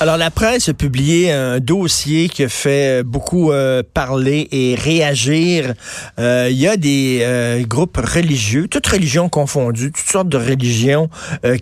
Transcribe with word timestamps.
Alors, 0.00 0.16
la 0.16 0.30
presse 0.30 0.68
a 0.68 0.74
publié 0.74 1.32
un 1.32 1.58
dossier 1.58 2.28
qui 2.28 2.48
fait 2.48 3.02
beaucoup 3.02 3.50
euh, 3.50 3.82
parler 3.94 4.46
et 4.52 4.76
réagir. 4.76 5.74
Euh, 6.20 6.46
il 6.48 6.56
y 6.56 6.68
a 6.68 6.76
des 6.76 7.18
euh, 7.22 7.64
groupes 7.66 7.96
religieux, 7.96 8.68
toutes 8.68 8.86
religions 8.86 9.28
confondues, 9.28 9.90
toutes 9.90 10.08
sortes 10.08 10.28
de 10.28 10.36
religions, 10.36 11.10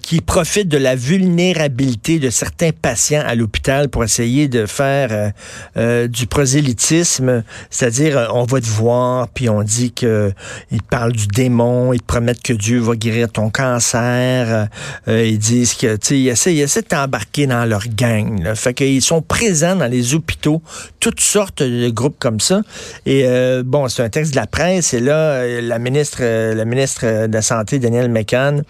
qui 0.03 0.21
profitent 0.21 0.69
de 0.69 0.77
la 0.77 0.95
vulnérabilité 0.95 2.19
de 2.19 2.29
certains 2.29 2.73
patients 2.73 3.23
à 3.27 3.35
l'hôpital 3.35 3.89
pour 3.89 4.05
essayer 4.05 4.49
de 4.49 4.67
faire 4.67 5.33
du 5.77 6.27
prosélytisme, 6.27 7.43
c'est-à-dire 7.71 8.31
on 8.35 8.45
va 8.45 8.61
te 8.61 8.67
voir, 8.67 9.29
puis 9.29 9.49
on 9.49 9.63
dit 9.63 9.93
que 9.93 10.33
ils 10.71 10.83
parlent 10.83 11.13
du 11.13 11.27
démon, 11.27 11.93
ils 11.93 12.01
te 12.01 12.07
promettent 12.07 12.43
que 12.43 12.53
Dieu 12.53 12.81
va 12.81 12.97
guérir 12.97 13.31
ton 13.31 13.51
cancer, 13.51 14.69
ils 15.07 15.39
disent 15.39 15.75
que, 15.75 15.97
tu 15.97 16.07
sais, 16.07 16.19
ils 16.19 16.29
essaient, 16.29 16.57
essaient 16.57 16.83
de 16.83 16.89
t'embarquer 16.89 17.47
dans 17.47 17.65
leur 17.65 17.87
gang 17.89 18.26
fait 18.55 18.75
qu'ils 18.75 19.03
sont 19.03 19.23
présents 19.23 19.77
dans 19.77 19.87
les 19.87 20.15
hôpitaux, 20.15 20.63
toutes 21.01 21.21
sortes 21.21 21.63
de 21.63 21.89
groupes 21.91 22.19
comme 22.19 22.41
ça. 22.41 22.63
Et 23.05 23.23
euh, 23.25 23.63
bon, 23.65 23.89
c'est 23.89 24.03
un 24.03 24.09
texte 24.09 24.33
de 24.33 24.37
la 24.37 24.47
presse. 24.47 24.95
Et 24.95 25.01
là, 25.01 25.15
euh, 25.15 25.61
la 25.61 25.79
ministre, 25.79 26.19
euh, 26.21 26.55
la 26.55 26.65
ministre 26.65 27.27
de 27.27 27.33
la 27.33 27.43
Santé, 27.43 27.79
Danielle 27.79 28.11
McCann, 28.11 28.63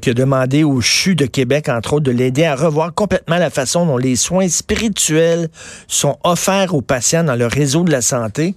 qui 0.00 0.08
a 0.08 0.14
demandé 0.14 0.64
au 0.64 0.80
CHU 0.80 1.14
de 1.16 1.26
Québec, 1.26 1.68
entre 1.68 1.94
autres, 1.94 2.04
de 2.04 2.10
l'aider 2.10 2.44
à 2.44 2.54
revoir 2.54 2.94
complètement 2.94 3.36
la 3.36 3.50
façon 3.50 3.84
dont 3.84 3.98
les 3.98 4.16
soins 4.16 4.48
spirituels 4.48 5.50
sont 5.86 6.16
offerts 6.24 6.74
aux 6.74 6.80
patients 6.80 7.24
dans 7.24 7.34
le 7.34 7.46
réseau 7.46 7.84
de 7.84 7.92
la 7.92 8.00
santé. 8.00 8.54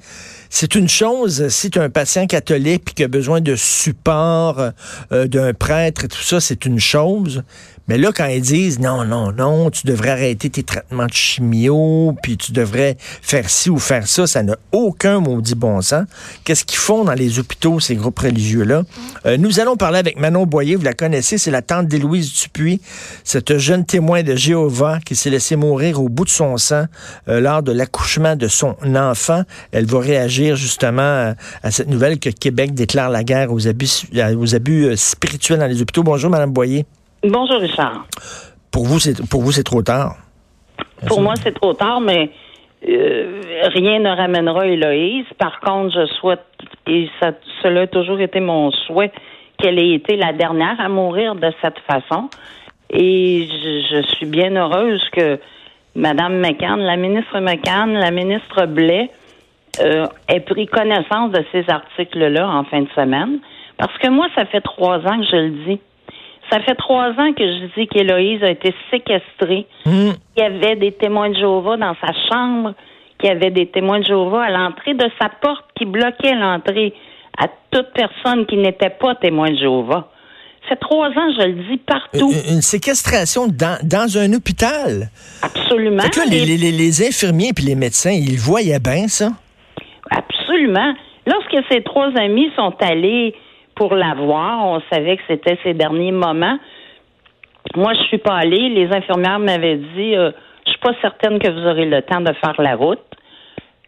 C'est 0.50 0.76
une 0.76 0.88
chose 0.88 1.50
si 1.50 1.72
tu 1.72 1.80
un 1.80 1.90
patient 1.90 2.26
catholique 2.26 2.96
qui 2.96 3.04
a 3.04 3.09
besoin 3.09 3.42
de 3.42 3.58
support 3.58 4.72
d'un 5.12 5.54
prêtre 5.54 6.06
et 6.06 6.08
tout 6.08 6.23
ça, 6.23 6.40
c'est 6.40 6.66
une 6.66 6.80
chose. 6.80 7.44
Mais 7.90 7.98
là, 7.98 8.12
quand 8.16 8.28
ils 8.28 8.40
disent 8.40 8.80
non, 8.80 9.04
non, 9.04 9.32
non, 9.32 9.72
tu 9.72 9.88
devrais 9.88 10.12
arrêter 10.12 10.52
tes 10.52 10.62
traitements 10.62 11.08
de 11.08 11.14
chimio, 11.14 12.16
puis 12.22 12.38
tu 12.38 12.52
devrais 12.52 12.98
faire 13.00 13.50
ci 13.50 13.72
ou 13.72 13.80
faire 13.80 14.06
ça, 14.06 14.28
ça 14.28 14.44
n'a 14.44 14.56
aucun 14.72 15.20
maudit 15.20 15.56
bon 15.56 15.81
sens. 15.81 16.06
Qu'est-ce 16.44 16.66
qu'ils 16.66 16.78
font 16.78 17.04
dans 17.04 17.14
les 17.14 17.40
hôpitaux, 17.40 17.80
ces 17.80 17.96
groupes 17.96 18.20
religieux-là? 18.20 18.84
Euh, 19.26 19.38
nous 19.38 19.59
allons 19.59 19.76
parler 19.76 19.98
avec 19.98 20.20
Manon 20.20 20.46
Boyer, 20.46 20.76
vous 20.76 20.84
la 20.84 20.94
connaissez, 20.94 21.40
c'est 21.40 21.50
la 21.50 21.64
tante 21.64 21.88
d'Élouise 21.88 22.31
Dupuis, 22.31 22.80
cette 23.23 23.58
jeune 23.58 23.84
témoin 23.88 24.22
de 24.22 24.36
Jéhovah 24.36 25.00
qui 25.03 25.16
s'est 25.16 25.31
laissé 25.31 25.56
mourir 25.56 26.00
au 26.00 26.09
bout 26.09 26.26
de 26.26 26.30
son 26.30 26.58
sang 26.58 26.86
euh, 27.28 27.40
lors 27.40 27.64
de 27.64 27.72
l'accouchement 27.72 28.36
de 28.36 28.48
son 28.48 28.76
enfant. 28.96 29.42
Elle 29.72 29.88
va 29.88 30.00
réagir 30.00 30.56
justement 30.56 31.02
à, 31.02 31.34
à, 31.64 31.72
cette 31.72 31.88
nouvelle 31.88 32.20
que 32.20 32.30
Québec 32.30 32.76
déclare 32.76 33.09
la 33.09 33.24
guerre 33.24 33.52
aux 33.52 33.68
abus, 33.68 33.90
aux 34.38 34.53
abus 34.53 34.86
euh, 34.86 34.96
spirituels 34.96 35.58
dans 35.58 35.66
les 35.66 35.81
hôpitaux. 35.81 36.03
Bonjour, 36.03 36.30
Madame 36.30 36.52
Boyer. 36.52 36.86
Bonjour, 37.23 37.59
Richard. 37.59 38.06
Pour 38.72 38.86
vous, 38.86 39.00
c'est 39.00 39.28
pour 39.30 39.42
vous, 39.42 39.52
c'est 39.52 39.64
trop 39.64 39.81
tard. 39.81 40.16
Pour 41.08 41.22
moi, 41.22 41.34
c'est 41.36 41.53
trop 41.53 41.73
tard, 41.73 42.00
mais 42.00 42.30
euh, 42.88 43.42
rien 43.73 44.00
ne 44.00 44.09
ramènera 44.09 44.67
Héloïse. 44.67 45.25
Par 45.38 45.59
contre, 45.59 45.94
je 45.94 46.06
souhaite, 46.14 46.45
et 46.88 47.09
ça, 47.20 47.31
cela 47.62 47.81
a 47.81 47.88
toujours 47.88 48.22
été 48.22 48.40
mon 48.40 48.72
souhait, 48.72 49.12
qu'elle 49.58 49.80
ait 49.80 49.95
été 49.95 50.16
la 50.16 50.31
dernière 50.31 50.80
à 50.80 50.88
mourir 50.88 51.36
de 51.36 51.52
cette 51.62 51.80
façon. 51.80 52.30
Et 52.90 53.47
je, 53.92 54.02
suis 54.16 54.25
bien 54.25 54.56
heureuse 54.56 55.03
que 55.12 55.40
Mme 55.95 56.40
McCann, 56.40 56.80
la 56.80 56.95
ministre 56.95 57.40
McCann, 57.40 57.94
la 57.94 58.12
ministre 58.12 58.66
Blais, 58.66 59.09
euh, 59.81 60.08
ait 60.30 60.40
pris 60.40 60.67
connaissance 60.67 61.31
de 61.31 61.44
ces 61.52 61.70
articles-là 61.70 62.47
en 62.47 62.64
fin 62.64 62.81
de 62.81 62.90
semaine. 62.95 63.40
Parce 63.78 63.95
que 63.97 64.09
moi, 64.09 64.28
ça 64.36 64.45
fait 64.45 64.62
trois 64.62 65.00
ans 65.00 65.20
que 65.20 65.25
je 65.25 65.36
le 65.36 65.50
dis. 65.67 65.80
Ça 66.52 66.59
fait 66.61 66.75
trois 66.75 67.09
ans 67.09 67.33
que 67.33 67.44
je 67.44 67.80
dis 67.80 67.88
qu'Héloïse 67.88 68.44
a 68.44 68.50
été 68.50 68.73
séquestrée. 68.89 69.67
Hmm. 69.86 70.11
Il 70.36 70.42
y 70.42 70.44
avait 70.44 70.75
des 70.75 70.91
témoins 70.94 71.30
de 71.30 71.36
Jéhovah 71.36 71.78
dans 71.78 71.95
sa 72.02 72.11
chambre, 72.30 72.73
qu'il 73.19 73.30
y 73.30 73.31
avait 73.31 73.52
des 73.52 73.67
témoins 73.67 74.00
de 74.00 74.06
Jéhovah 74.06 74.44
à 74.44 74.50
l'entrée 74.50 74.95
de 74.95 75.06
sa 75.22 75.30
porte 75.30 75.66
qui 75.75 75.86
bloquaient 75.86 76.36
l'entrée 76.36 76.94
à 77.38 77.47
toute 77.72 77.94
personne 77.94 78.46
qui 78.46 78.57
n'était 78.57 78.90
pas 78.90 79.16
témoin 79.16 79.51
de 79.51 79.57
Jéhovah. 79.57 80.09
Ça 80.63 80.69
fait 80.69 80.81
trois 80.81 81.07
ans, 81.07 81.31
je 81.40 81.47
le 81.47 81.53
dis 81.69 81.78
partout. 81.78 82.31
Une, 82.50 82.62
séquestration 82.62 83.47
dans, 83.47 83.78
dans, 83.84 84.18
un 84.18 84.34
hôpital? 84.34 85.09
Absolument. 85.41 86.03
les, 86.29 86.45
les, 86.45 86.72
les, 86.72 87.07
infirmiers 87.07 87.51
et 87.57 87.62
les 87.62 87.75
médecins, 87.75 88.12
ils 88.12 88.38
voyaient 88.38 88.79
bien 88.79 89.07
ça? 89.07 89.29
Absolument. 90.12 90.94
Lorsque 91.25 91.66
ces 91.72 91.81
trois 91.84 92.09
amis 92.18 92.51
sont 92.56 92.74
allés 92.81 93.35
pour 93.79 93.95
la 93.95 94.13
voir. 94.13 94.66
On 94.66 94.81
savait 94.91 95.16
que 95.16 95.23
c'était 95.28 95.57
ses 95.63 95.73
derniers 95.73 96.12
moments. 96.12 96.59
Moi, 97.75 97.94
je 97.94 98.03
suis 98.09 98.17
pas 98.17 98.35
allée. 98.35 98.67
Les 98.69 98.94
infirmières 98.94 99.40
m'avaient 99.40 99.78
dit, 99.78 100.16
euh, 100.16 100.31
je 100.66 100.72
suis 100.72 100.79
pas 100.79 100.94
certaine 101.01 101.40
que 101.40 101.50
vous 101.50 101.66
aurez 101.66 101.85
le 101.85 102.01
temps 102.01 102.19
de 102.19 102.34
faire 102.34 102.62
la 102.62 102.75
route. 102.75 103.00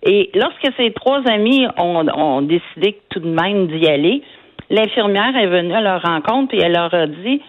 Et 0.03 0.31
lorsque 0.33 0.73
ces 0.77 0.91
trois 0.93 1.21
amis 1.27 1.67
ont, 1.77 2.41
décidé 2.41 2.99
tout 3.09 3.19
de 3.19 3.29
même 3.29 3.67
d'y 3.67 3.85
aller, 3.87 4.23
l'infirmière 4.69 5.35
est 5.35 5.47
venue 5.47 5.73
à 5.73 5.81
leur 5.81 6.01
rencontre 6.01 6.55
et 6.55 6.61
elle 6.61 6.73
leur 6.73 6.93
a 6.93 7.05
dit, 7.05 7.41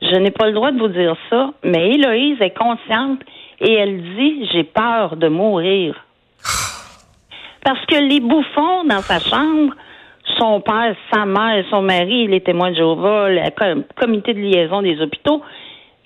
je 0.00 0.16
n'ai 0.16 0.30
pas 0.30 0.46
le 0.46 0.52
droit 0.52 0.70
de 0.70 0.78
vous 0.78 0.88
dire 0.88 1.16
ça, 1.28 1.50
mais 1.64 1.90
Héloïse 1.90 2.40
est 2.40 2.56
consciente 2.56 3.20
et 3.60 3.74
elle 3.74 4.00
dit, 4.16 4.48
j'ai 4.52 4.64
peur 4.64 5.16
de 5.16 5.28
mourir. 5.28 5.96
Parce 7.64 7.84
que 7.86 7.96
les 7.96 8.20
bouffons 8.20 8.84
dans 8.84 9.02
sa 9.02 9.18
chambre 9.18 9.74
son 10.38 10.60
père, 10.60 10.94
sa 11.12 11.24
mère, 11.24 11.64
son 11.70 11.82
mari, 11.82 12.26
les 12.26 12.40
témoins 12.40 12.70
de 12.70 12.76
Jéhovah, 12.76 13.28
le 13.28 13.84
comité 13.98 14.34
de 14.34 14.40
liaison 14.40 14.82
des 14.82 15.00
hôpitaux, 15.00 15.42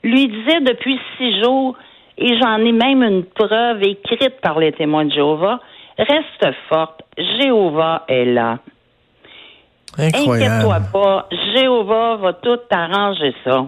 lui 0.03 0.29
disaient 0.29 0.61
depuis 0.61 0.99
six 1.17 1.43
jours, 1.43 1.77
et 2.19 2.39
j'en 2.41 2.59
ai 2.59 2.73
même 2.73 3.03
une 3.03 3.25
preuve 3.25 3.83
écrite 3.83 4.41
par 4.43 4.59
les 4.59 4.73
témoins 4.73 5.05
de 5.05 5.13
Jéhovah, 5.13 5.61
reste 5.99 6.57
forte, 6.69 7.03
Jéhovah 7.19 8.05
est 8.09 8.25
là. 8.25 8.59
Inquiète-toi 9.99 10.81
pas, 10.93 11.29
Jéhovah 11.55 12.17
va 12.17 12.33
tout 12.35 12.59
arranger 12.71 13.35
ça. 13.45 13.67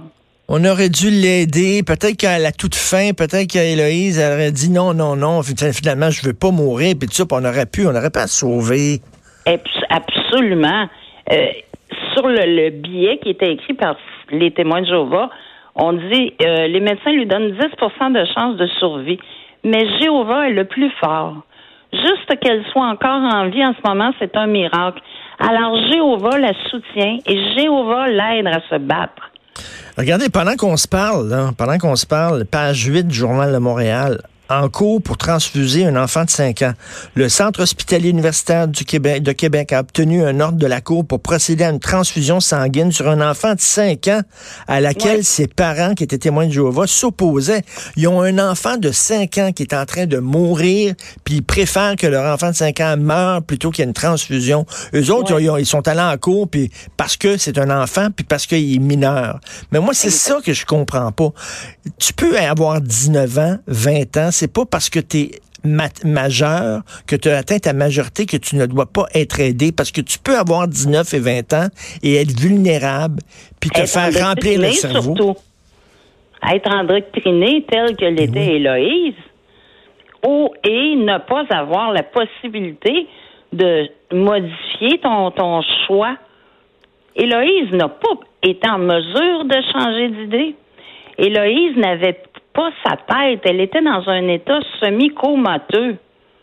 On 0.49 0.63
aurait 0.65 0.91
dû 0.91 1.09
l'aider. 1.11 1.83
Peut-être 1.83 2.17
qu'à 2.19 2.39
la 2.39 2.53
toute 2.53 2.75
fin, 2.75 3.13
peut-être 3.13 3.47
qu'Héloïse 3.47 4.19
aurait 4.19 4.53
dit 4.53 4.71
non, 4.71 4.93
non, 4.93 5.17
non, 5.17 5.43
finalement, 5.43 6.11
je 6.11 6.27
veux 6.27 6.35
pas 6.35 6.51
mourir, 6.51 6.97
puis 6.99 7.09
tout 7.09 7.15
ça, 7.15 7.25
on 7.31 7.45
aurait 7.45 7.67
pu, 7.67 7.87
on 7.87 7.95
aurait 7.95 8.11
pas 8.11 8.23
à 8.23 8.27
sauver. 8.27 9.01
Absolument. 9.47 10.24
Euh, 10.43 11.37
sur 12.15 12.29
le, 12.29 12.71
billet 12.71 13.19
qui 13.19 13.31
était 13.31 13.53
écrit 13.53 13.75
par 13.75 13.97
les 14.31 14.51
témoins 14.51 14.83
de 14.83 14.87
Jéhovah, 14.87 15.31
on 15.75 15.93
dit 15.93 16.35
euh, 16.43 16.67
les 16.67 16.81
médecins 16.81 17.13
lui 17.13 17.27
donnent 17.27 17.53
10% 17.53 18.13
de 18.13 18.25
chance 18.35 18.57
de 18.57 18.67
survie. 18.79 19.19
Mais 19.65 19.87
Jéhovah 19.99 20.49
est 20.49 20.53
le 20.53 20.65
plus 20.65 20.91
fort. 21.01 21.37
Juste 21.93 22.39
qu'elle 22.41 22.65
soit 22.73 22.87
encore 22.87 23.21
en 23.21 23.49
vie 23.49 23.65
en 23.65 23.73
ce 23.73 23.89
moment, 23.89 24.13
c'est 24.19 24.37
un 24.37 24.47
miracle. 24.47 25.01
Alors 25.39 25.77
Jéhovah 25.91 26.39
la 26.39 26.53
soutient 26.71 27.19
et 27.27 27.55
Jéhovah 27.57 28.09
l'aide 28.09 28.47
à 28.47 28.61
se 28.69 28.79
battre. 28.79 29.31
Regardez, 29.97 30.29
pendant 30.29 30.57
qu'on 30.57 30.77
se 30.77 30.89
parle, 30.89 31.31
pendant 31.57 31.79
qu'on 31.79 31.97
se 31.97 32.07
parle, 32.07 32.45
page 32.45 32.85
8 32.85 33.07
du 33.07 33.15
Journal 33.15 33.53
de 33.53 33.59
Montréal, 33.59 34.19
en 34.49 34.69
cours 34.69 35.01
pour 35.01 35.17
transfuser 35.17 35.87
un 35.87 35.97
enfant 35.97 36.25
de 36.25 36.31
5 36.31 36.63
ans. 36.63 36.75
Le 37.15 37.29
Centre 37.29 37.63
hospitalier 37.63 38.11
universitaire 38.11 38.69
du 38.69 38.85
Québec, 38.85 39.23
de 39.23 39.33
Québec 39.33 39.73
a 39.73 39.81
obtenu 39.81 40.25
un 40.25 40.39
ordre 40.41 40.59
de 40.59 40.67
la 40.67 40.81
Cour 40.81 41.07
pour 41.07 41.21
procéder 41.21 41.65
à 41.65 41.71
une 41.71 41.81
transfusion 41.81 42.41
sanguine 42.41 42.93
sur 42.93 43.09
un 43.09 43.29
enfant 43.29 43.55
de 43.55 43.61
5 43.61 44.09
ans 44.09 44.21
à 44.69 44.81
laquelle 44.81 45.25
ses 45.25 45.47
parents, 45.47 45.95
qui 45.95 46.05
étaient 46.05 46.19
témoins 46.19 46.47
de 46.47 46.53
Jéhovah, 46.53 46.87
s'opposaient. 46.87 47.63
Ils 47.97 48.09
ont 48.09 48.21
un 48.21 48.39
enfant 48.39 48.77
de 48.77 48.93
5 48.93 49.39
ans 49.39 49.53
qui 49.53 49.63
est 49.63 49.75
en 49.75 49.87
train 49.87 50.07
de 50.07 50.19
mourir, 50.19 50.95
puis 51.25 51.37
ils 51.37 51.43
préfèrent 51.43 51.97
que 51.97 52.07
leur 52.07 52.33
enfant 52.33 52.51
de 52.51 52.57
5 52.57 52.81
ans 52.81 52.97
meure 52.99 53.43
plutôt 53.43 53.71
qu'il 53.71 53.83
y 53.83 53.87
ait 53.87 53.89
une 53.89 53.95
transfusion. 53.95 54.67
Eux 54.95 55.11
autres, 55.11 55.41
ils, 55.41 55.67
sont 55.67 55.87
allés 55.89 56.01
en 56.01 56.17
cours 56.19 56.49
puis 56.49 56.71
parce 56.97 57.17
que 57.17 57.37
c'est 57.37 57.59
un 57.59 57.71
enfant, 57.71 58.09
puis 58.15 58.25
parce 58.25 58.47
qu'il 58.47 58.75
est 58.75 58.79
mineur. 58.79 59.41
Mais 59.73 59.81
moi, 59.81 59.95
c'est 59.95 60.11
ça 60.11 60.39
que 60.45 60.53
je 60.53 60.67
comprends 60.67 61.13
pas. 61.13 61.33
Tu 61.99 62.13
peux 62.13 62.39
avoir 62.39 62.81
19 62.81 63.39
ans, 63.39 63.59
20 63.67 64.17
ans, 64.19 64.31
c'est 64.35 64.53
pas 64.53 64.65
parce 64.67 64.91
que 64.91 65.01
tu 65.01 65.19
es 65.19 65.31
majeur, 66.05 66.83
que 67.07 67.17
tu 67.17 67.29
as 67.31 67.39
atteint 67.39 67.59
ta 67.59 67.73
majorité, 67.73 68.27
que 68.27 68.37
tu 68.37 68.57
ne 68.57 68.67
dois 68.67 68.87
pas 68.87 69.07
être 69.15 69.41
aidé, 69.41 69.73
parce 69.73 69.91
que 69.93 70.01
tu 70.01 70.19
peux 70.19 70.37
avoir 70.37 70.69
19 70.69 71.15
et 71.15 71.19
20 71.19 71.53
ans 71.55 71.69
et 72.03 72.17
être 72.17 72.39
vulnérable, 72.39 73.21
puis 73.61 73.71
te 73.71 73.87
faire 73.87 74.13
remplir 74.13 74.61
le 74.61 74.71
cerveau. 74.73 75.17
Surtout. 75.17 75.35
Être 76.53 76.71
endoctriné 76.71 77.65
tel 77.71 77.97
que 77.97 78.05
l'était 78.05 78.57
Héloïse, 78.57 79.15
ou 80.27 80.51
et 80.65 80.97
ne 80.97 81.19
pas 81.19 81.45
avoir 81.51 81.93
la 81.93 82.03
possibilité 82.03 83.07
de 83.53 83.89
modifier 84.13 84.99
ton, 85.03 85.31
ton 85.31 85.63
choix. 85.87 86.17
Héloïse 87.17 87.71
n'a 87.73 87.89
pas 87.89 88.19
été 88.43 88.69
en 88.69 88.79
mesure 88.79 89.45
de 89.45 89.57
changer 89.73 90.09
d'idée. 90.09 90.55
Héloïse 91.17 91.77
n'avait 91.77 92.21
pas 92.55 92.71
sa 92.85 92.97
tête. 92.97 93.41
Elle 93.45 93.61
était 93.61 93.83
dans 93.83 94.09
un 94.09 94.29
état 94.29 94.59
semi-comateux. 94.81 95.97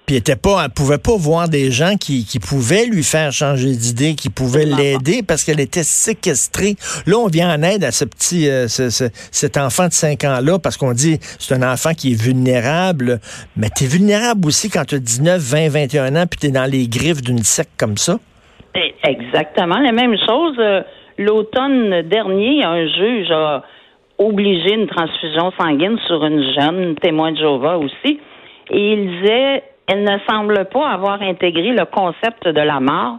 Puis 0.06 0.16
elle 0.16 0.20
était 0.20 0.36
pas, 0.36 0.64
elle 0.66 0.72
pouvait 0.72 0.98
pas 0.98 1.16
voir 1.16 1.48
des 1.48 1.72
gens 1.72 1.96
qui, 1.96 2.26
qui 2.26 2.40
pouvaient 2.40 2.86
lui 2.86 3.04
faire 3.04 3.32
changer 3.32 3.68
d'idée, 3.68 4.16
qui 4.16 4.30
pouvaient 4.30 4.66
l'aider 4.66 5.22
parce 5.26 5.44
qu'elle 5.44 5.60
était 5.60 5.84
séquestrée. 5.84 6.76
Là, 7.06 7.18
on 7.18 7.28
vient 7.28 7.54
en 7.56 7.62
aide 7.64 7.84
à 7.84 7.92
ce 7.92 8.04
petit, 8.04 8.50
euh, 8.50 8.68
cet 8.68 9.58
enfant 9.58 9.88
de 9.88 9.94
5 9.94 10.24
ans-là 10.24 10.60
parce 10.60 10.76
qu'on 10.76 10.92
dit 10.94 11.18
c'est 11.22 11.56
un 11.56 11.72
enfant 11.72 11.94
qui 11.94 12.12
est 12.12 12.22
vulnérable. 12.22 13.20
Mais 13.56 13.70
tu 13.70 13.86
es 13.86 13.88
vulnérable 13.88 14.48
aussi 14.48 14.70
quand 14.70 14.86
tu 14.86 14.96
as 14.96 15.00
19, 15.00 15.40
20, 15.40 15.70
21 15.70 16.16
ans 16.16 16.26
puis 16.30 16.40
tu 16.40 16.48
es 16.48 16.52
dans 16.52 16.70
les 16.70 16.88
griffes 16.88 17.22
d'une 17.22 17.44
secte 17.44 17.72
comme 17.80 17.98
ça. 17.98 18.18
Eh, 18.76 18.94
exactement 19.04 19.80
la 19.80 19.92
même 19.92 20.16
chose. 20.28 20.56
Euh, 20.60 20.82
l'automne 21.18 22.02
dernier, 22.04 22.64
un 22.64 22.88
juge 22.88 23.32
a 23.32 23.64
obligé 24.22 24.74
une 24.74 24.88
transfusion 24.88 25.52
sanguine 25.60 25.98
sur 26.06 26.24
une 26.24 26.44
jeune 26.54 26.96
témoin 26.96 27.32
de 27.32 27.38
Jéhovah 27.38 27.78
aussi. 27.78 28.20
Et 28.70 28.94
il 28.94 29.12
disait, 29.12 29.64
elle 29.88 30.04
ne 30.04 30.18
semble 30.30 30.66
pas 30.66 30.90
avoir 30.90 31.22
intégré 31.22 31.72
le 31.72 31.86
concept 31.86 32.48
de 32.48 32.62
la 32.62 32.80
mort, 32.80 33.18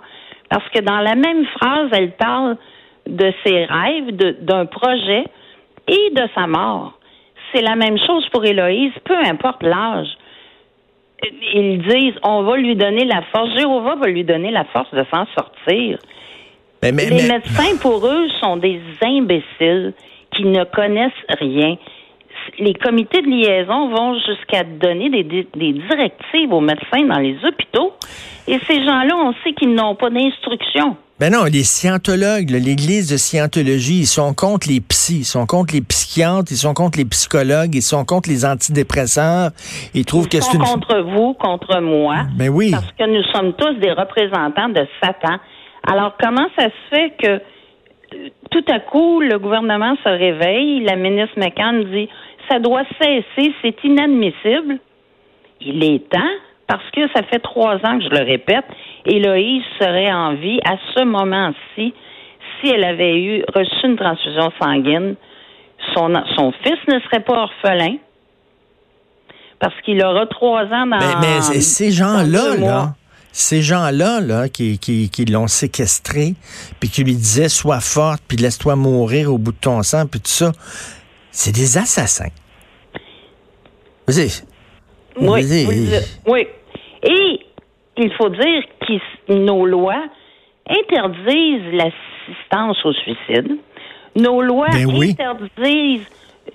parce 0.49 0.69
que 0.71 0.81
dans 0.81 1.01
la 1.01 1.15
même 1.15 1.45
phrase, 1.47 1.91
elle 1.93 2.13
parle 2.13 2.57
de 3.07 3.33
ses 3.45 3.65
rêves, 3.65 4.17
d'un 4.43 4.67
projet 4.67 5.25
et 5.89 6.11
de 6.11 6.23
sa 6.35 6.47
mort. 6.47 6.99
C'est 7.53 7.63
la 7.63 7.75
même 7.75 7.99
chose 7.99 8.27
pour 8.31 8.45
Héloïse, 8.45 8.93
peu 9.05 9.17
importe 9.17 9.63
l'âge. 9.63 10.09
Ils 11.55 11.83
disent, 11.83 12.15
on 12.23 12.43
va 12.43 12.57
lui 12.57 12.77
donner 12.77 13.05
la 13.05 13.23
force, 13.33 13.51
Jéhovah 13.57 13.97
va 13.97 14.09
lui 14.09 14.25
donner 14.25 14.51
la 14.51 14.65
force 14.65 14.93
de 14.93 15.05
s'en 15.13 15.27
sortir. 15.37 15.99
les 16.83 16.93
médecins, 16.93 17.77
pour 17.81 18.07
eux, 18.07 18.29
sont 18.41 18.57
des 18.57 18.81
imbéciles 19.03 19.93
qui 20.35 20.45
ne 20.45 20.65
connaissent 20.65 21.13
rien. 21.41 21.77
Les 22.59 22.75
comités 22.75 23.23
de 23.23 23.29
liaison 23.29 23.89
vont 23.91 24.19
jusqu'à 24.27 24.65
donner 24.65 25.11
des, 25.11 25.23
des, 25.23 25.73
directives 25.73 26.53
aux 26.53 26.61
médecins 26.61 27.05
dans 27.07 27.19
les 27.19 27.37
hôpitaux. 27.45 27.93
Et 28.49 28.59
ces 28.69 28.85
gens-là, 28.85 29.15
on 29.17 29.33
sait 29.45 29.53
qu'ils 29.53 29.75
n'ont 29.75 29.95
pas 29.95 30.11
d'instruction. 30.11 30.97
Ben 31.21 31.33
non, 31.33 31.45
les 31.45 31.63
scientologues, 31.63 32.51
l'Église 32.51 33.09
de 33.13 33.17
scientologie, 33.17 34.01
ils 34.01 34.07
sont 34.07 34.35
contre 34.35 34.69
les 34.69 34.81
psys, 34.81 35.19
ils 35.21 35.25
sont 35.25 35.47
contre 35.47 35.73
les 35.73 35.81
psychiatres, 35.81 36.51
ils 36.51 36.57
sont 36.57 36.75
contre 36.75 36.99
les 36.99 37.05
psychologues, 37.05 37.77
ils 37.77 37.83
sont 37.83 38.05
contre 38.05 38.29
les 38.29 38.45
antidépresseurs. 38.45 39.51
Ils 39.95 40.05
trouvent 40.05 40.29
que 40.29 40.41
c'est 40.41 40.57
une... 40.57 40.65
contre 40.65 40.99
vous, 41.01 41.35
contre 41.35 41.81
moi. 41.81 42.25
Ben 42.37 42.49
oui. 42.49 42.73
Parce 42.73 42.91
que 42.99 43.07
nous 43.07 43.23
sommes 43.33 43.53
tous 43.53 43.75
des 43.75 43.93
représentants 43.93 44.71
de 44.71 44.85
Satan. 45.01 45.37
Alors, 45.87 46.17
comment 46.21 46.49
ça 46.59 46.65
se 46.65 46.97
fait 46.97 47.13
que 47.23 47.41
tout 48.53 48.65
à 48.69 48.81
coup, 48.81 49.21
le 49.21 49.39
gouvernement 49.39 49.97
se 50.05 50.09
réveille, 50.09 50.81
la 50.85 50.97
ministre 50.97 51.39
McCann 51.39 51.85
dit 51.85 52.09
ça 52.51 52.59
doit 52.59 52.85
cesser, 53.01 53.53
c'est 53.63 53.85
inadmissible. 53.85 54.79
Il 55.61 55.83
est 55.83 56.09
temps, 56.11 56.21
parce 56.67 56.89
que 56.91 57.01
ça 57.15 57.23
fait 57.25 57.39
trois 57.39 57.77
ans 57.77 57.99
que 57.99 58.05
je 58.05 58.11
le 58.11 58.25
répète, 58.25 58.65
Héloïse 59.07 59.63
serait 59.81 60.13
en 60.13 60.35
vie 60.35 60.61
à 60.65 60.77
ce 60.95 61.05
moment-ci 61.05 61.95
si 62.61 62.71
elle 62.71 62.85
avait 62.85 63.19
eu 63.19 63.45
reçu 63.55 63.87
une 63.87 63.97
transfusion 63.97 64.53
sanguine. 64.61 65.15
Son, 65.95 66.13
son 66.37 66.53
fils 66.63 66.79
ne 66.89 67.01
serait 67.01 67.21
pas 67.21 67.43
orphelin 67.43 67.97
parce 69.59 69.75
qu'il 69.83 70.05
aura 70.05 70.27
trois 70.27 70.65
ans 70.65 70.87
dans. 70.87 70.99
Mais, 70.99 71.21
mais 71.21 71.41
ces 71.41 71.91
gens-là, 71.91 72.57
là, 72.59 72.95
ces 73.33 73.63
gens-là, 73.63 74.21
là, 74.21 74.49
qui, 74.49 74.79
qui, 74.79 75.11
qui 75.11 75.25
l'ont 75.25 75.49
séquestré, 75.49 76.35
puis 76.79 76.91
qui 76.91 77.03
lui 77.03 77.15
disaient 77.15 77.49
sois 77.49 77.81
forte, 77.81 78.23
puis 78.29 78.37
laisse-toi 78.37 78.77
mourir 78.77 79.33
au 79.33 79.39
bout 79.39 79.53
de 79.53 79.57
ton 79.57 79.83
sang, 79.83 80.07
puis 80.07 80.21
tout 80.21 80.31
ça, 80.31 80.53
c'est 81.31 81.53
des 81.53 81.79
assassins. 81.79 82.31
Vas-y. 84.07 84.43
Oui, 85.17 85.89
oui. 86.27 86.47
Et 87.03 87.41
il 87.97 88.13
faut 88.15 88.29
dire 88.29 88.63
que 88.81 89.33
nos 89.33 89.67
lois 89.67 90.05
interdisent 90.69 91.73
l'assistance 91.73 92.85
au 92.85 92.93
suicide. 92.93 93.57
Nos 94.15 94.43
lois 94.43 94.69
ben 94.71 94.89
interdisent 94.91 96.07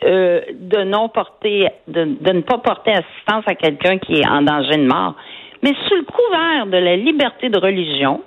euh, 0.04 0.42
de 0.54 0.84
non 0.84 1.10
porter, 1.10 1.70
de, 1.88 2.06
de, 2.22 2.32
ne 2.34 2.42
pas 2.42 2.60
porter 2.60 2.92
assistance 2.92 3.44
à 3.48 3.56
quelqu'un 3.56 3.98
qui 3.98 4.20
est 4.20 4.28
en 4.28 4.42
danger 4.42 4.78
de 4.78 4.88
mort. 4.88 5.16
Mais 5.64 5.74
sous 5.88 5.96
le 5.96 6.04
couvert 6.04 6.66
de 6.68 6.78
la 6.78 6.96
liberté 6.96 7.50
de 7.50 7.58
religion, 7.58 8.22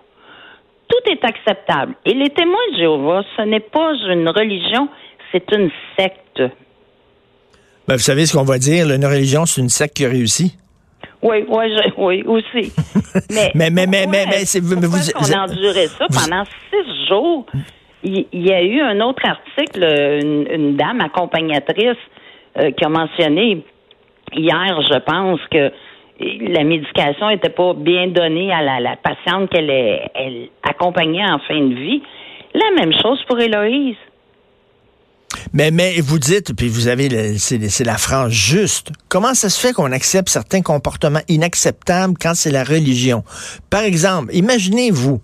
tout 0.88 1.10
est 1.10 1.24
acceptable. 1.24 1.94
Et 2.04 2.14
les 2.14 2.30
témoins 2.30 2.58
de 2.72 2.78
Jéhovah, 2.78 3.22
ce 3.36 3.42
n'est 3.42 3.60
pas 3.60 3.92
une 4.08 4.28
religion, 4.28 4.88
c'est 5.32 5.50
une 5.52 5.70
secte. 5.98 6.42
Ben, 7.86 7.94
vous 7.94 7.98
savez 7.98 8.26
ce 8.26 8.36
qu'on 8.36 8.44
va 8.44 8.58
dire, 8.58 8.90
une 8.90 9.06
religion, 9.06 9.46
c'est 9.46 9.60
une 9.60 9.68
secte 9.68 9.96
qui 9.96 10.04
a 10.04 10.08
réussi. 10.08 10.56
Oui, 11.22 11.44
oui, 11.48 11.66
oui, 11.98 12.22
aussi. 12.26 12.72
Mais, 13.30 13.50
mais, 13.54 13.70
mais, 13.70 13.86
mais, 13.86 14.06
mais, 14.06 14.24
mais 14.26 14.44
c'est, 14.44 14.60
vous, 14.60 14.76
on 14.76 15.32
a 15.32 15.42
enduré 15.42 15.88
ça 15.88 16.06
pendant 16.08 16.44
six 16.70 17.08
jours? 17.08 17.44
Il, 18.02 18.26
y 18.32 18.52
a 18.52 18.62
eu 18.62 18.80
un 18.80 19.00
autre 19.00 19.22
article, 19.26 19.82
une, 19.82 20.76
dame 20.76 21.00
accompagnatrice 21.00 21.98
euh, 22.56 22.70
qui 22.70 22.84
a 22.84 22.88
mentionné 22.88 23.64
hier, 24.32 24.80
je 24.88 24.98
pense, 25.00 25.40
que 25.50 25.72
la 26.20 26.64
médication 26.64 27.30
n'était 27.30 27.50
pas 27.50 27.74
bien 27.74 28.08
donnée 28.08 28.52
à 28.52 28.80
la, 28.80 28.96
patiente 28.96 29.50
qu'elle 29.50 29.70
elle 29.70 30.48
accompagnait 30.62 31.24
en 31.24 31.38
fin 31.40 31.60
de 31.60 31.74
vie. 31.74 32.02
La 32.54 32.82
même 32.82 32.92
chose 33.00 33.22
pour 33.26 33.38
Héloïse. 33.38 33.96
Mais, 35.52 35.70
vous 36.00 36.18
dites, 36.18 36.54
puis 36.56 36.68
vous 36.68 36.88
avez, 36.88 37.38
c'est 37.38 37.84
la 37.84 37.98
phrase 37.98 38.32
juste. 38.32 38.90
Comment 39.08 39.34
ça 39.34 39.48
se 39.48 39.60
fait 39.60 39.72
qu'on 39.72 39.92
accepte 39.92 40.28
certains 40.28 40.62
comportements 40.62 41.20
inacceptables 41.28 42.14
quand 42.20 42.34
c'est 42.34 42.50
la 42.50 42.64
religion? 42.64 43.22
Par 43.70 43.82
exemple, 43.82 44.34
imaginez-vous, 44.34 45.20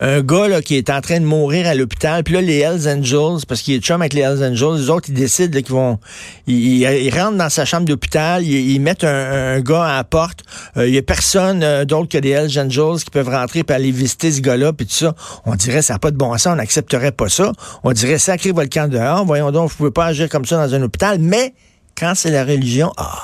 un 0.00 0.20
gars 0.20 0.46
là, 0.48 0.60
qui 0.60 0.76
est 0.76 0.90
en 0.90 1.00
train 1.00 1.20
de 1.20 1.24
mourir 1.24 1.66
à 1.66 1.74
l'hôpital, 1.74 2.22
puis 2.22 2.34
là, 2.34 2.42
les 2.42 2.58
Hells 2.58 2.86
Angels, 2.86 3.46
parce 3.48 3.62
qu'il 3.62 3.74
est 3.74 3.80
chum 3.80 4.02
avec 4.02 4.12
les 4.12 4.20
Hells 4.20 4.44
Angels, 4.44 4.76
les 4.76 4.90
autres, 4.90 5.08
ils 5.08 5.14
décident 5.14 5.58
qu'ils 5.58 5.74
vont... 5.74 5.98
Ils, 6.46 7.10
rentrent 7.10 7.38
dans 7.38 7.48
sa 7.48 7.64
chambre 7.64 7.86
d'hôpital, 7.86 8.42
ils, 8.42 8.78
mettent 8.78 9.04
un, 9.04 9.60
gars 9.60 9.84
à 9.84 9.96
la 9.96 10.04
porte, 10.04 10.42
euh, 10.76 10.86
il 10.86 10.94
y 10.94 10.98
a 10.98 11.02
personne 11.02 11.62
euh, 11.62 11.84
d'autre 11.86 12.08
que 12.08 12.18
des 12.18 12.30
Hells 12.30 12.58
Angels 12.58 13.02
qui 13.04 13.10
peuvent 13.10 13.28
rentrer 13.28 13.60
et 13.66 13.72
aller 13.72 13.90
visiter 13.90 14.30
ce 14.30 14.42
gars-là, 14.42 14.74
puis 14.74 14.86
tout 14.86 14.92
ça. 14.92 15.14
On 15.46 15.54
dirait, 15.54 15.80
ça 15.80 15.94
n'a 15.94 15.98
pas 15.98 16.10
de 16.10 16.16
bon 16.16 16.36
sens, 16.36 16.52
on 16.52 16.56
n'accepterait 16.56 17.12
pas 17.12 17.28
ça. 17.28 17.52
On 17.82 17.92
dirait, 17.92 18.18
sacré 18.18 18.52
volcan 18.52 18.88
dehors, 18.88 19.24
voyons 19.24 19.50
donc, 19.50 19.70
vous 19.70 19.76
pouvez 19.76 19.90
pas 19.90 20.06
agir 20.06 20.28
comme 20.28 20.44
ça 20.44 20.56
dans 20.56 20.74
un 20.74 20.82
hôpital, 20.82 21.18
mais 21.20 21.54
quand 21.98 22.12
c'est 22.14 22.30
la 22.30 22.44
religion, 22.44 22.92
ah, 22.98 23.22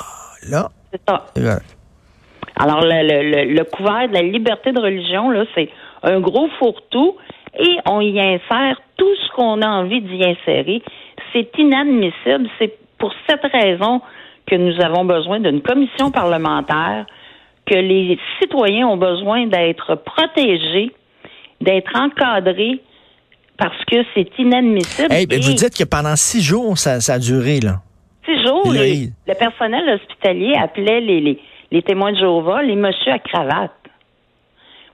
là... 0.48 0.70
C'est 0.90 1.00
ça. 1.06 1.26
Alors, 2.56 2.82
le, 2.82 3.02
le, 3.02 3.54
le 3.54 3.64
couvert 3.64 4.08
de 4.08 4.14
la 4.14 4.22
liberté 4.22 4.72
de 4.72 4.78
religion, 4.78 5.30
là, 5.30 5.44
c'est 5.54 5.70
un 6.02 6.20
gros 6.20 6.48
fourre-tout 6.58 7.16
et 7.58 7.78
on 7.86 8.00
y 8.00 8.18
insère 8.18 8.80
tout 8.96 9.14
ce 9.16 9.32
qu'on 9.34 9.60
a 9.62 9.68
envie 9.68 10.00
d'y 10.00 10.24
insérer. 10.24 10.82
C'est 11.32 11.50
inadmissible. 11.58 12.48
C'est 12.58 12.74
pour 12.98 13.12
cette 13.28 13.44
raison 13.52 14.00
que 14.46 14.56
nous 14.56 14.80
avons 14.80 15.04
besoin 15.04 15.40
d'une 15.40 15.62
commission 15.62 16.10
parlementaire, 16.10 17.06
que 17.66 17.74
les 17.74 18.18
citoyens 18.40 18.88
ont 18.88 18.96
besoin 18.96 19.46
d'être 19.46 19.96
protégés, 19.96 20.90
d'être 21.60 21.90
encadrés, 21.94 22.80
parce 23.56 23.84
que 23.84 23.96
c'est 24.14 24.28
inadmissible. 24.38 25.08
Vous 25.08 25.54
dites 25.54 25.76
que 25.76 25.84
pendant 25.84 26.16
six 26.16 26.42
jours, 26.42 26.76
ça, 26.78 27.12
a 27.12 27.18
duré, 27.18 27.60
là. 27.60 27.80
Six 28.24 28.42
jours, 28.44 28.72
le 28.72 29.34
personnel 29.34 29.88
hospitalier 29.88 30.54
appelait 30.54 31.00
les, 31.00 31.20
les, 31.20 31.40
les 31.70 31.82
témoins 31.82 32.12
de 32.12 32.18
Jéhovah 32.18 32.62
les 32.62 32.76
messieurs 32.76 33.12
à 33.12 33.18
cravate. 33.18 33.72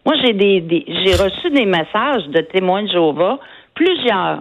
Moi, 0.08 0.16
j'ai 0.24 0.32
des, 0.32 0.84
j'ai 0.88 1.14
reçu 1.22 1.50
des 1.50 1.66
messages 1.66 2.26
de 2.28 2.40
témoins 2.40 2.82
de 2.82 2.88
Jéhovah, 2.88 3.38
plusieurs, 3.74 4.40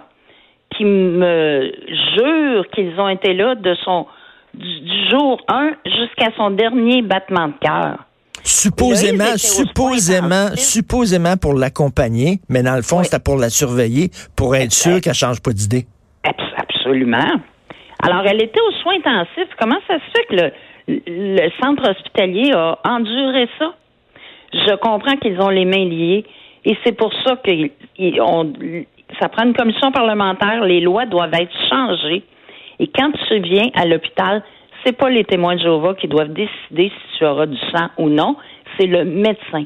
qui 0.70 0.86
me 0.86 1.74
jurent 2.16 2.70
qu'ils 2.74 2.98
ont 2.98 3.10
été 3.10 3.34
là 3.34 3.54
de 3.56 3.76
son 3.84 4.08
du, 4.54 5.10
jour 5.10 5.42
1 5.50 5.72
jusqu'à 5.86 6.32
son 6.38 6.52
dernier 6.52 7.02
battement 7.02 7.50
de 7.50 7.54
cœur. 7.60 7.98
Supposément, 8.46 9.36
supposément, 9.36 10.56
supposément 10.56 11.36
pour 11.36 11.54
l'accompagner, 11.54 12.40
mais 12.48 12.64
dans 12.64 12.78
le 12.78 12.82
fond, 12.82 13.04
c'était 13.04 13.20
pour 13.20 13.36
la 13.36 13.50
surveiller, 13.50 14.10
pour 14.38 14.56
être 14.56 14.72
sûr 14.72 15.02
qu'elle 15.02 15.16
change 15.16 15.42
pas 15.42 15.52
d'idée. 15.52 15.86
Absolument. 16.24 17.42
Alors, 18.02 18.26
elle 18.26 18.42
était 18.42 18.62
aux 18.62 18.72
soins 18.82 18.96
intensifs. 19.00 19.54
Comment 19.60 19.80
ça 19.86 19.96
se 19.96 20.18
fait 20.18 20.26
que 20.30 20.36
le, 20.36 20.52
le 21.08 21.50
centre 21.62 21.90
hospitalier 21.90 22.54
a 22.54 22.80
enduré 22.86 23.50
ça? 23.60 23.74
Je 24.54 24.76
comprends 24.76 25.18
qu'ils 25.18 25.40
ont 25.42 25.50
les 25.50 25.66
mains 25.66 25.86
liées 25.86 26.26
et 26.66 26.78
c'est 26.84 26.98
pour 26.98 27.14
ça 27.26 27.38
que 27.38 27.52
ça 29.20 29.30
prend 29.30 29.46
une 29.46 29.54
commission 29.54 29.92
parlementaire. 29.92 30.64
Les 30.64 30.82
lois 30.82 31.06
doivent 31.06 31.34
être 31.34 31.54
changées. 31.70 32.24
Et 32.80 32.88
quand 32.88 33.12
tu 33.28 33.40
viens 33.40 33.70
à 33.74 33.86
l'hôpital, 33.86 34.44
c'est 34.86 34.96
pas 34.96 35.10
les 35.10 35.24
témoins 35.24 35.56
de 35.56 35.62
Jéhovah 35.62 35.96
qui 35.96 36.08
doivent 36.08 36.34
décider 36.34 36.92
si 36.92 37.18
tu 37.18 37.26
auras 37.26 37.46
du 37.46 37.58
sang 37.74 37.88
ou 37.98 38.10
non, 38.10 38.36
c'est 38.78 38.88
le 38.88 39.04
médecin. 39.04 39.64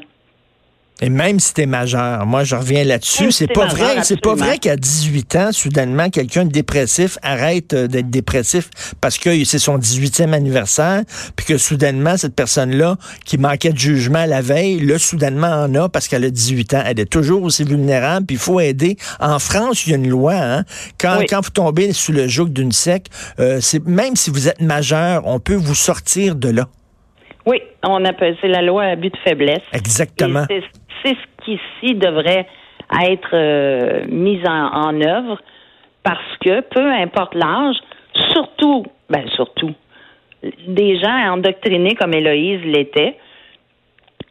Et 1.02 1.10
même 1.10 1.40
si 1.40 1.52
t'es 1.52 1.66
majeur, 1.66 2.24
moi 2.26 2.44
je 2.44 2.54
reviens 2.54 2.84
là-dessus, 2.84 3.32
c'est 3.32 3.52
pas, 3.52 3.66
vrai, 3.66 4.04
c'est 4.04 4.20
pas 4.20 4.36
vrai 4.36 4.58
qu'à 4.58 4.76
18 4.76 5.36
ans, 5.36 5.50
soudainement, 5.50 6.10
quelqu'un 6.10 6.44
de 6.44 6.50
dépressif 6.50 7.18
arrête 7.22 7.74
euh, 7.74 7.88
d'être 7.88 8.08
dépressif 8.08 8.70
parce 9.00 9.18
que 9.18 9.44
c'est 9.44 9.58
son 9.58 9.78
18e 9.78 10.32
anniversaire, 10.32 11.02
puis 11.34 11.44
que 11.44 11.58
soudainement, 11.58 12.16
cette 12.16 12.36
personne-là, 12.36 12.96
qui 13.24 13.36
manquait 13.36 13.72
de 13.72 13.78
jugement 13.78 14.24
la 14.26 14.42
veille, 14.42 14.78
là, 14.78 14.96
soudainement 14.96 15.48
en 15.48 15.74
a 15.74 15.88
parce 15.88 16.06
qu'elle 16.06 16.24
a 16.24 16.30
18 16.30 16.74
ans. 16.74 16.82
Elle 16.86 17.00
est 17.00 17.10
toujours 17.10 17.42
aussi 17.42 17.64
vulnérable, 17.64 18.26
puis 18.26 18.36
il 18.36 18.40
faut 18.40 18.60
aider. 18.60 18.96
En 19.18 19.40
France, 19.40 19.84
il 19.84 19.90
y 19.90 19.92
a 19.94 19.96
une 19.96 20.08
loi, 20.08 20.34
hein, 20.34 20.64
quand, 21.00 21.18
quand 21.28 21.40
vous 21.40 21.50
tombez 21.50 21.92
sous 21.92 22.12
le 22.12 22.28
joug 22.28 22.46
d'une 22.46 22.70
sec, 22.70 23.06
euh, 23.40 23.58
c'est 23.60 23.84
même 23.84 24.14
si 24.14 24.30
vous 24.30 24.46
êtes 24.46 24.60
majeur, 24.60 25.26
on 25.26 25.40
peut 25.40 25.56
vous 25.56 25.74
sortir 25.74 26.36
de 26.36 26.48
là. 26.48 26.68
Oui, 27.44 27.60
on 27.82 28.04
appelle 28.04 28.36
c'est 28.40 28.48
la 28.48 28.62
loi 28.62 28.84
à 28.84 28.96
but 28.96 29.12
de 29.12 29.18
faiblesse. 29.24 29.62
Exactement. 29.72 30.46
C'est 31.04 31.14
ce 31.14 31.44
qui 31.44 31.60
ici 31.82 31.94
devrait 31.94 32.46
être 33.00 33.30
euh, 33.32 34.04
mis 34.08 34.40
en, 34.46 35.00
œuvre 35.00 35.40
parce 36.02 36.36
que 36.40 36.60
peu 36.60 36.90
importe 36.90 37.34
l'âge, 37.34 37.76
surtout, 38.32 38.84
ben 39.08 39.26
surtout, 39.34 39.72
des 40.66 40.98
gens 40.98 41.32
endoctrinés 41.32 41.94
comme 41.94 42.14
Héloïse 42.14 42.64
l'était, 42.64 43.16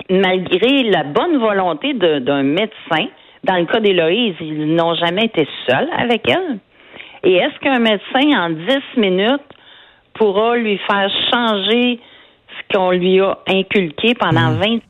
malgré 0.09 0.83
la 0.83 1.03
bonne 1.03 1.37
volonté 1.37 1.93
d'un 1.93 2.43
médecin, 2.43 3.07
dans 3.43 3.55
le 3.55 3.65
cas 3.65 3.79
d'Héloïse, 3.79 4.35
ils 4.41 4.75
n'ont 4.75 4.93
jamais 4.95 5.25
été 5.25 5.47
seuls 5.67 5.89
avec 5.97 6.29
elle. 6.29 6.59
Et 7.23 7.35
est-ce 7.35 7.57
qu'un 7.59 7.79
médecin, 7.79 8.37
en 8.37 8.49
10 8.49 8.97
minutes, 8.97 9.41
pourra 10.13 10.57
lui 10.57 10.77
faire 10.79 11.09
changer 11.31 11.99
ce 12.49 12.77
qu'on 12.77 12.91
lui 12.91 13.21
a 13.21 13.37
inculqué 13.47 14.13
pendant 14.15 14.53
26 14.55 14.81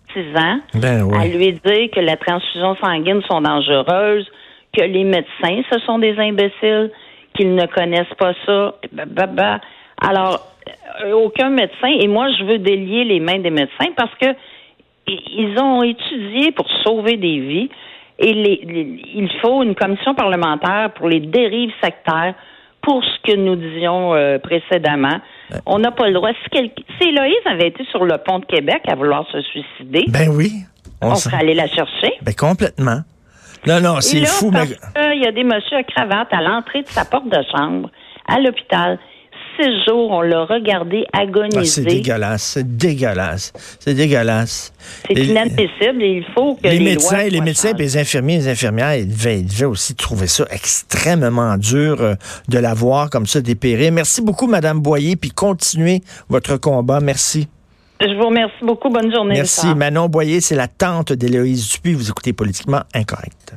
ben 0.74 1.08
à 1.13 1.25
lui 1.25 1.53
dire 1.53 1.89
que 1.91 2.00
les 2.00 2.18
transfusions 2.18 2.75
sanguines 2.84 3.22
sont 3.30 3.41
dangereuses, 3.41 4.27
que 4.75 4.84
les 4.84 5.03
médecins, 5.03 5.62
ce 5.72 5.80
sont 5.80 6.00
des 6.00 6.18
imbéciles, 6.18 6.91
qu'ils 7.36 7.56
ne 7.56 7.65
connaissent 7.65 8.13
pas 8.18 8.34
ça. 8.46 8.75
Alors, 10.01 10.39
euh, 11.03 11.13
aucun 11.13 11.50
médecin, 11.50 11.88
et 11.88 12.08
moi, 12.08 12.27
je 12.38 12.44
veux 12.44 12.58
délier 12.58 13.03
les 13.03 13.20
mains 13.20 13.39
des 13.39 13.51
médecins 13.51 13.91
parce 13.96 14.13
que 14.15 14.27
ils 15.08 15.60
ont 15.60 15.84
étudié 15.84 16.51
pour 16.51 16.70
sauver 16.84 17.18
des 17.18 17.39
vies 17.39 17.70
et 18.20 18.32
il 19.15 19.30
faut 19.41 19.63
une 19.63 19.75
commission 19.75 20.13
parlementaire 20.13 20.91
pour 20.96 21.10
les 21.10 21.20
dérives 21.20 21.74
sectaires 21.84 22.36
pour 22.82 23.03
ce 23.03 23.32
que 23.32 23.36
nous 23.36 23.56
disions 23.56 24.13
euh, 24.13 24.38
précédemment. 24.39 25.20
On 25.65 25.79
n'a 25.79 25.91
pas 25.91 26.08
le 26.08 26.13
droit. 26.13 26.29
Si, 26.31 26.72
si 27.00 27.10
Héloïse 27.10 27.46
avait 27.46 27.67
été 27.67 27.84
sur 27.86 28.05
le 28.05 28.17
pont 28.17 28.39
de 28.39 28.46
Québec 28.46 28.81
à 28.88 28.96
vouloir 28.96 29.25
se 29.31 29.41
suicider, 29.41 30.05
ben 30.08 30.29
oui, 30.29 30.63
on, 31.01 31.15
serait 31.15 31.38
allé 31.38 31.53
la 31.53 31.67
chercher. 31.67 32.13
Ben 32.22 32.34
complètement. 32.34 33.01
Non, 33.67 33.79
non, 33.79 34.01
c'est 34.01 34.25
fou. 34.25 34.51
mais... 34.51 34.65
Il 35.15 35.22
y 35.24 35.27
a 35.27 35.31
des 35.31 35.43
messieurs 35.43 35.77
à 35.77 35.84
cravate 35.84 36.29
à 36.31 36.41
l'entrée 36.41 36.81
de 36.81 36.88
sa 36.88 37.05
porte 37.05 37.29
de 37.29 37.41
chambre 37.55 37.89
à 38.27 38.39
l'hôpital 38.39 38.98
six 39.60 39.84
jours, 39.88 40.12
on 40.12 40.22
l'a 40.22 40.46
regardé 40.46 41.05
agoniser. 41.13 41.60
Ah, 41.60 41.65
c'est 41.65 41.84
dégueulasse, 41.84 42.43
c'est 42.43 42.77
dégueulasse, 42.77 43.53
c'est 43.79 43.93
dégueulasse. 43.93 44.74
C'est 45.08 45.13
inadmissible 45.13 46.01
et 46.01 46.17
il 46.17 46.25
faut 46.34 46.55
que 46.55 46.67
les, 46.67 46.77
les 46.77 46.84
médecins, 46.84 47.24
les 47.24 47.41
médecins, 47.41 47.74
les 47.77 47.98
infirmiers, 47.98 48.38
les 48.38 48.48
infirmières, 48.48 48.96
ils 48.96 49.08
devaient, 49.08 49.65
aussi 49.65 49.96
trouver 49.96 50.27
ça 50.27 50.46
extrêmement 50.51 51.58
dur 51.58 52.01
euh, 52.01 52.15
de 52.50 52.58
la 52.58 52.74
voir 52.74 53.10
comme 53.10 53.25
ça 53.25 53.41
dépérir. 53.41 53.91
Merci 53.91 54.22
beaucoup, 54.22 54.48
Madame 54.48 54.79
Boyer, 54.79 55.15
puis 55.15 55.31
continuez 55.31 56.01
votre 56.29 56.58
combat. 56.58 57.00
Merci. 57.00 57.48
Je 58.01 58.15
vous 58.15 58.27
remercie 58.27 58.63
beaucoup. 58.63 58.89
Bonne 58.89 59.13
journée. 59.13 59.36
Merci. 59.36 59.67
Manon 59.75 60.08
Boyer, 60.08 60.41
c'est 60.41 60.55
la 60.55 60.67
tante 60.67 61.13
d'Héloïse 61.13 61.70
Dupuis. 61.70 61.93
Vous 61.93 62.10
écoutez 62.10 62.34
Politiquement 62.34 62.81
Incorrect. 62.96 63.53